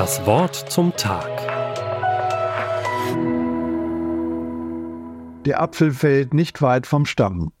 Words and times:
Das 0.00 0.24
Wort 0.24 0.56
zum 0.56 0.96
Tag. 0.96 1.28
Der 5.44 5.60
Apfel 5.60 5.92
fällt 5.92 6.32
nicht 6.32 6.62
weit 6.62 6.86
vom 6.86 7.04
Stamm. 7.04 7.52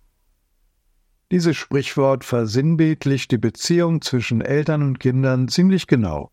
Dieses 1.30 1.58
Sprichwort 1.58 2.24
versinnbildlicht 2.24 3.30
die 3.30 3.36
Beziehung 3.36 4.00
zwischen 4.00 4.40
Eltern 4.40 4.82
und 4.82 5.00
Kindern 5.00 5.48
ziemlich 5.48 5.86
genau. 5.86 6.30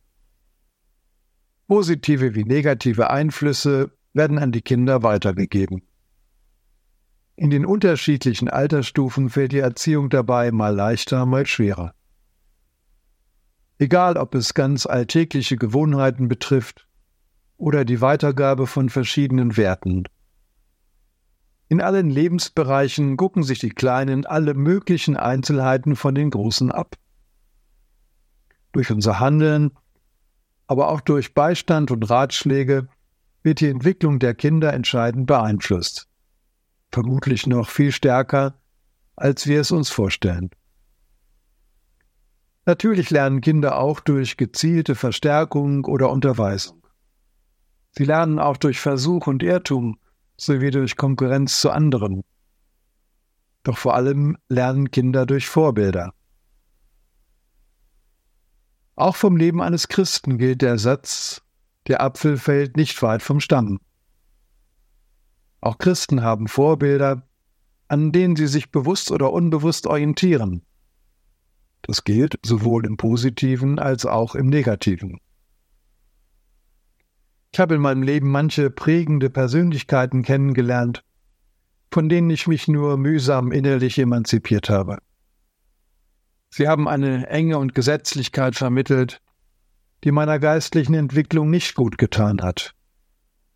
Positive 1.67 2.35
wie 2.35 2.45
negative 2.45 3.09
Einflüsse 3.09 3.91
werden 4.13 4.37
an 4.37 4.53
die 4.53 4.61
Kinder 4.61 5.03
weitergegeben. 5.03 5.81
In 7.35 7.49
den 7.49 7.65
unterschiedlichen 7.65 8.47
Altersstufen 8.47 9.29
fällt 9.29 9.51
die 9.51 9.59
Erziehung 9.59 10.09
dabei 10.09 10.53
mal 10.53 10.73
leichter, 10.73 11.25
mal 11.25 11.45
schwerer. 11.45 11.93
Egal 13.79 14.17
ob 14.17 14.33
es 14.33 14.53
ganz 14.53 14.85
alltägliche 14.85 15.55
Gewohnheiten 15.55 16.27
betrifft 16.27 16.87
oder 17.57 17.85
die 17.85 18.01
Weitergabe 18.01 18.67
von 18.67 18.89
verschiedenen 18.89 19.57
Werten. 19.57 20.03
In 21.69 21.81
allen 21.81 22.09
Lebensbereichen 22.09 23.17
gucken 23.17 23.43
sich 23.43 23.59
die 23.59 23.69
Kleinen 23.69 24.25
alle 24.25 24.53
möglichen 24.53 25.17
Einzelheiten 25.17 25.95
von 25.95 26.15
den 26.15 26.29
Großen 26.29 26.71
ab. 26.71 26.95
Durch 28.71 28.91
unser 28.91 29.19
Handeln, 29.19 29.71
aber 30.65 30.89
auch 30.89 31.01
durch 31.01 31.33
Beistand 31.33 31.91
und 31.91 32.09
Ratschläge 32.09 32.87
wird 33.43 33.59
die 33.59 33.69
Entwicklung 33.69 34.19
der 34.19 34.33
Kinder 34.33 34.73
entscheidend 34.73 35.27
beeinflusst. 35.27 36.07
Vermutlich 36.91 37.47
noch 37.47 37.69
viel 37.69 37.91
stärker, 37.91 38.59
als 39.15 39.45
wir 39.45 39.61
es 39.61 39.71
uns 39.71 39.89
vorstellen. 39.89 40.51
Natürlich 42.67 43.11
lernen 43.11 43.39
Kinder 43.39 43.77
auch 43.77 44.01
durch 44.01 44.35
gezielte 44.35 44.95
Verstärkung 44.95 45.85
oder 45.85 46.11
Unterweisung. 46.11 46.83
Sie 47.91 48.03
lernen 48.03 48.39
auch 48.39 48.57
durch 48.57 48.81
Versuch 48.81 49.25
und 49.25 49.41
Irrtum 49.41 49.97
sowie 50.35 50.69
durch 50.69 50.97
Konkurrenz 50.97 51.61
zu 51.61 51.71
anderen. 51.71 52.25
Doch 53.63 53.77
vor 53.77 53.95
allem 53.95 54.37
lernen 54.49 54.91
Kinder 54.91 55.25
durch 55.25 55.47
Vorbilder. 55.47 56.13
Auch 58.97 59.15
vom 59.15 59.37
Leben 59.37 59.61
eines 59.61 59.87
Christen 59.87 60.37
gilt 60.37 60.61
der 60.61 60.77
Satz, 60.77 61.41
der 61.87 62.01
Apfel 62.01 62.35
fällt 62.35 62.75
nicht 62.75 63.01
weit 63.01 63.21
vom 63.21 63.39
Stamm. 63.39 63.79
Auch 65.61 65.77
Christen 65.77 66.21
haben 66.21 66.49
Vorbilder, 66.49 67.23
an 67.87 68.11
denen 68.11 68.35
sie 68.35 68.47
sich 68.47 68.71
bewusst 68.71 69.09
oder 69.09 69.31
unbewusst 69.31 69.87
orientieren. 69.87 70.65
Das 71.81 72.03
gilt 72.03 72.39
sowohl 72.43 72.85
im 72.85 72.97
positiven 72.97 73.79
als 73.79 74.05
auch 74.05 74.35
im 74.35 74.47
negativen. 74.47 75.19
Ich 77.53 77.59
habe 77.59 77.75
in 77.75 77.81
meinem 77.81 78.03
Leben 78.03 78.29
manche 78.29 78.69
prägende 78.69 79.29
Persönlichkeiten 79.29 80.21
kennengelernt, 80.21 81.03
von 81.91 82.09
denen 82.09 82.29
ich 82.29 82.47
mich 82.47 82.67
nur 82.67 82.97
mühsam 82.97 83.51
innerlich 83.51 83.97
emanzipiert 83.97 84.69
habe. 84.69 84.97
Sie 86.49 86.67
haben 86.67 86.87
eine 86.87 87.27
Enge 87.27 87.57
und 87.57 87.73
Gesetzlichkeit 87.73 88.55
vermittelt, 88.55 89.21
die 90.03 90.11
meiner 90.11 90.39
geistlichen 90.39 90.93
Entwicklung 90.93 91.49
nicht 91.49 91.75
gut 91.75 91.97
getan 91.97 92.41
hat. 92.41 92.73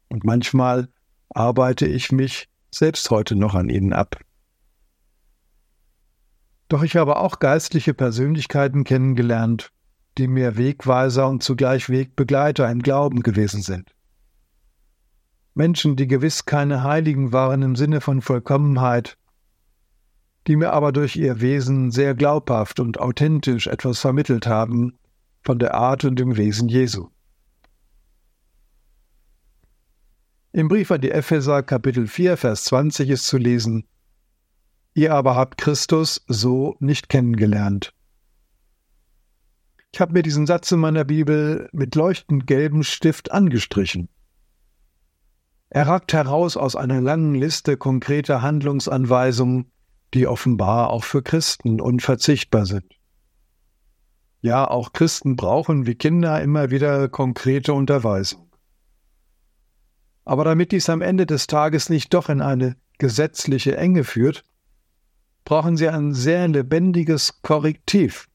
Und 0.09 0.23
manchmal 0.23 0.89
arbeite 1.29 1.85
ich 1.85 2.11
mich 2.11 2.49
selbst 2.73 3.09
heute 3.11 3.35
noch 3.35 3.55
an 3.55 3.69
ihnen 3.69 3.93
ab. 3.93 4.19
Doch 6.71 6.83
ich 6.83 6.95
habe 6.95 7.17
auch 7.17 7.39
geistliche 7.39 7.93
Persönlichkeiten 7.93 8.85
kennengelernt, 8.85 9.73
die 10.17 10.29
mir 10.29 10.55
Wegweiser 10.55 11.27
und 11.27 11.43
zugleich 11.43 11.89
Wegbegleiter 11.89 12.71
im 12.71 12.81
Glauben 12.81 13.23
gewesen 13.23 13.61
sind. 13.61 13.93
Menschen, 15.53 15.97
die 15.97 16.07
gewiss 16.07 16.45
keine 16.45 16.81
Heiligen 16.81 17.33
waren 17.33 17.61
im 17.61 17.75
Sinne 17.75 17.99
von 17.99 18.21
Vollkommenheit, 18.21 19.17
die 20.47 20.55
mir 20.55 20.71
aber 20.71 20.93
durch 20.93 21.17
ihr 21.17 21.41
Wesen 21.41 21.91
sehr 21.91 22.15
glaubhaft 22.15 22.79
und 22.79 23.01
authentisch 23.01 23.67
etwas 23.67 23.99
vermittelt 23.99 24.47
haben 24.47 24.97
von 25.41 25.59
der 25.59 25.73
Art 25.73 26.05
und 26.05 26.17
dem 26.17 26.37
Wesen 26.37 26.69
Jesu. 26.69 27.09
Im 30.53 30.69
Brief 30.69 30.89
an 30.89 31.01
die 31.01 31.11
Epheser 31.11 31.63
Kapitel 31.63 32.07
4 32.07 32.37
Vers 32.37 32.63
20 32.63 33.09
ist 33.09 33.27
zu 33.27 33.37
lesen 33.37 33.83
Ihr 34.93 35.13
aber 35.13 35.35
habt 35.35 35.57
Christus 35.57 36.23
so 36.27 36.75
nicht 36.79 37.07
kennengelernt. 37.07 37.93
Ich 39.93 40.01
habe 40.01 40.13
mir 40.13 40.21
diesen 40.21 40.47
Satz 40.47 40.71
in 40.71 40.79
meiner 40.79 41.03
Bibel 41.03 41.69
mit 41.71 41.95
leuchtend 41.95 42.47
gelbem 42.47 42.83
Stift 42.83 43.31
angestrichen. 43.31 44.09
Er 45.69 45.87
ragt 45.87 46.11
heraus 46.11 46.57
aus 46.57 46.75
einer 46.75 46.99
langen 46.99 47.35
Liste 47.35 47.77
konkreter 47.77 48.41
Handlungsanweisungen, 48.41 49.71
die 50.13 50.27
offenbar 50.27 50.89
auch 50.89 51.05
für 51.05 51.21
Christen 51.21 51.79
unverzichtbar 51.79 52.65
sind. 52.65 52.93
Ja, 54.41 54.69
auch 54.69 54.91
Christen 54.91 55.37
brauchen 55.37 55.85
wie 55.85 55.95
Kinder 55.95 56.41
immer 56.41 56.71
wieder 56.71 57.07
konkrete 57.07 57.73
Unterweisung. 57.73 58.51
Aber 60.25 60.43
damit 60.43 60.73
dies 60.73 60.89
am 60.89 61.01
Ende 61.01 61.25
des 61.25 61.47
Tages 61.47 61.89
nicht 61.89 62.13
doch 62.13 62.27
in 62.27 62.41
eine 62.41 62.75
gesetzliche 62.97 63.77
Enge 63.77 64.03
führt, 64.03 64.43
brauchen 65.43 65.77
sie 65.77 65.89
ein 65.89 66.13
sehr 66.13 66.47
lebendiges 66.47 67.41
Korrektiv. 67.41 68.27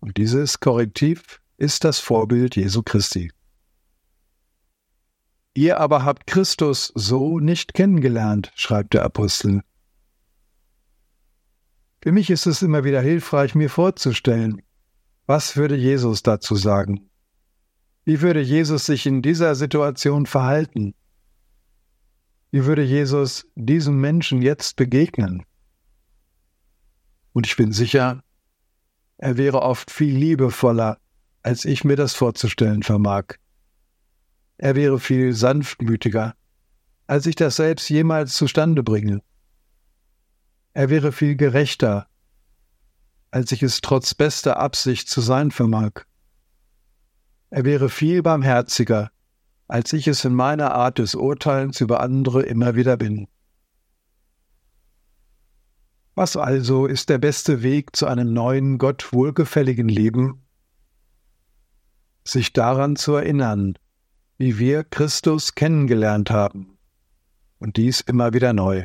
Und 0.00 0.16
dieses 0.16 0.60
Korrektiv 0.60 1.40
ist 1.56 1.84
das 1.84 1.98
Vorbild 1.98 2.56
Jesu 2.56 2.82
Christi. 2.82 3.32
Ihr 5.54 5.78
aber 5.78 6.04
habt 6.04 6.26
Christus 6.26 6.92
so 6.94 7.38
nicht 7.38 7.74
kennengelernt, 7.74 8.52
schreibt 8.56 8.94
der 8.94 9.04
Apostel. 9.04 9.62
Für 12.02 12.12
mich 12.12 12.28
ist 12.28 12.46
es 12.46 12.60
immer 12.60 12.84
wieder 12.84 13.00
hilfreich, 13.00 13.54
mir 13.54 13.70
vorzustellen, 13.70 14.60
was 15.26 15.56
würde 15.56 15.76
Jesus 15.76 16.22
dazu 16.22 16.54
sagen? 16.56 17.08
Wie 18.04 18.20
würde 18.20 18.42
Jesus 18.42 18.84
sich 18.84 19.06
in 19.06 19.22
dieser 19.22 19.54
Situation 19.54 20.26
verhalten? 20.26 20.94
Wie 22.50 22.66
würde 22.66 22.82
Jesus 22.82 23.46
diesem 23.54 24.00
Menschen 24.00 24.42
jetzt 24.42 24.76
begegnen? 24.76 25.44
Und 27.34 27.48
ich 27.48 27.56
bin 27.56 27.72
sicher, 27.72 28.22
er 29.18 29.36
wäre 29.36 29.62
oft 29.62 29.90
viel 29.90 30.16
liebevoller, 30.16 30.98
als 31.42 31.64
ich 31.64 31.84
mir 31.84 31.96
das 31.96 32.14
vorzustellen 32.14 32.82
vermag. 32.84 33.24
Er 34.56 34.76
wäre 34.76 35.00
viel 35.00 35.32
sanftmütiger, 35.32 36.36
als 37.08 37.26
ich 37.26 37.34
das 37.34 37.56
selbst 37.56 37.90
jemals 37.90 38.34
zustande 38.34 38.84
bringe. 38.84 39.20
Er 40.74 40.90
wäre 40.90 41.10
viel 41.10 41.34
gerechter, 41.34 42.06
als 43.32 43.50
ich 43.50 43.64
es 43.64 43.80
trotz 43.80 44.14
bester 44.14 44.58
Absicht 44.58 45.08
zu 45.08 45.20
sein 45.20 45.50
vermag. 45.50 46.04
Er 47.50 47.64
wäre 47.64 47.88
viel 47.88 48.22
barmherziger, 48.22 49.10
als 49.66 49.92
ich 49.92 50.06
es 50.06 50.24
in 50.24 50.34
meiner 50.34 50.72
Art 50.72 50.98
des 50.98 51.16
Urteilens 51.16 51.80
über 51.80 51.98
andere 51.98 52.42
immer 52.42 52.76
wieder 52.76 52.96
bin. 52.96 53.26
Was 56.14 56.36
also 56.36 56.86
ist 56.86 57.08
der 57.08 57.18
beste 57.18 57.62
Weg 57.62 57.96
zu 57.96 58.06
einem 58.06 58.32
neuen, 58.32 58.78
Gott 58.78 59.12
wohlgefälligen 59.12 59.88
Leben? 59.88 60.46
Sich 62.22 62.52
daran 62.52 62.94
zu 62.94 63.14
erinnern, 63.14 63.74
wie 64.38 64.58
wir 64.58 64.84
Christus 64.84 65.54
kennengelernt 65.54 66.30
haben. 66.30 66.78
Und 67.58 67.76
dies 67.76 68.00
immer 68.00 68.32
wieder 68.32 68.52
neu. 68.52 68.84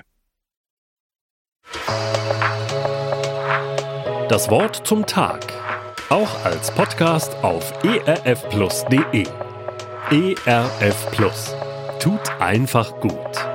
Das 4.30 4.50
Wort 4.50 4.88
zum 4.88 5.06
Tag. 5.06 5.46
Auch 6.10 6.44
als 6.44 6.72
Podcast 6.72 7.36
auf 7.44 7.72
erfplus.de. 7.84 9.28
ERF 10.12 11.12
Plus. 11.12 11.56
Tut 12.00 12.32
einfach 12.40 13.00
gut. 13.00 13.49